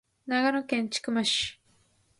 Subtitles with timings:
[0.25, 1.59] 長野県千曲市